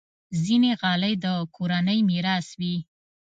ځینې 0.43 0.71
غالۍ 0.81 1.13
د 1.23 1.25
کورنۍ 1.55 1.99
میراث 2.09 2.47
وي. 2.59 2.75